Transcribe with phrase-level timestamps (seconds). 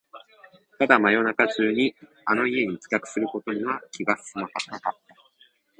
[0.79, 1.93] ただ、真夜中に
[2.25, 5.15] あの家に帰宅することは気が進まなかった